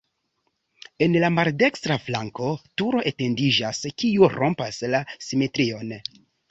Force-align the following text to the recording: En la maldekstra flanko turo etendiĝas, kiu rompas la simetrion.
En 1.07 1.17
la 1.23 1.29
maldekstra 1.35 1.99
flanko 2.07 2.49
turo 2.83 3.05
etendiĝas, 3.13 3.85
kiu 4.05 4.35
rompas 4.41 4.85
la 4.97 5.05
simetrion. 5.29 5.99